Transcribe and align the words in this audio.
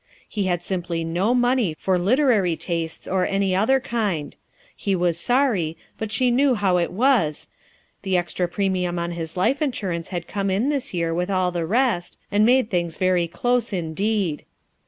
He 0.27 0.45
had 0.45 0.63
simply 0.63 1.03
no 1.03 1.35
money, 1.35 1.75
for 1.77 1.99
literary 1.99 2.55
tastes 2.55 3.07
or 3.07 3.23
any 3.23 3.53
other 3.55 3.79
kind; 3.79 4.35
he 4.75 4.95
was 4.95 5.19
sorry, 5.19 5.77
but 5.99 6.11
she 6.11 6.31
knew 6.31 6.55
how 6.55 6.79
it 6.79 6.91
was, 6.91 7.47
the 8.01 8.17
extra 8.17 8.47
premium 8.47 8.97
on 8.97 9.11
his 9.11 9.37
life 9.37 9.61
insurance 9.61 10.07
had 10.07 10.27
come 10.27 10.49
in 10.49 10.69
this 10.69 10.91
year 10.91 11.13
with 11.13 11.29
all 11.29 11.51
the 11.51 11.67
rest, 11.67 12.17
and 12.31 12.47
made 12.47 12.71
things 12.71 12.97
very 12.97 13.27
close 13.27 13.71
indeed. 13.71 14.43